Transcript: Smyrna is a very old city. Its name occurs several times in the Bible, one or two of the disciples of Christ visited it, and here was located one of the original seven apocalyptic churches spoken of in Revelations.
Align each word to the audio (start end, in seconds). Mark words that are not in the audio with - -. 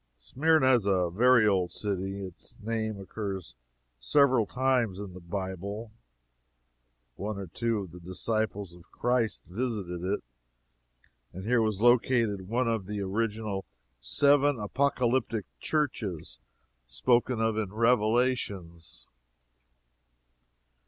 Smyrna 0.17 0.73
is 0.73 0.87
a 0.87 1.11
very 1.11 1.47
old 1.47 1.69
city. 1.69 2.21
Its 2.25 2.57
name 2.59 2.99
occurs 2.99 3.53
several 3.99 4.47
times 4.47 4.97
in 4.99 5.13
the 5.13 5.19
Bible, 5.19 5.91
one 7.17 7.37
or 7.37 7.45
two 7.45 7.81
of 7.81 7.91
the 7.91 7.99
disciples 7.99 8.73
of 8.73 8.89
Christ 8.91 9.45
visited 9.45 10.03
it, 10.03 10.23
and 11.33 11.43
here 11.43 11.61
was 11.61 11.81
located 11.81 12.47
one 12.47 12.67
of 12.67 12.87
the 12.87 12.99
original 13.01 13.63
seven 13.99 14.57
apocalyptic 14.57 15.45
churches 15.59 16.39
spoken 16.87 17.39
of 17.39 17.55
in 17.55 17.71
Revelations. 17.71 19.05